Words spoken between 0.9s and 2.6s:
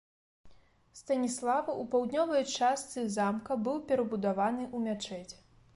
Станіслава ў паўднёвай